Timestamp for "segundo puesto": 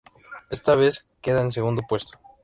1.57-2.13